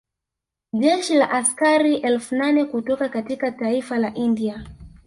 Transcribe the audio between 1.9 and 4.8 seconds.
elfu nane kutoka katika taifa la India